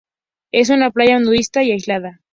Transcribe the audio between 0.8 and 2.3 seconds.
playa nudista y aislada.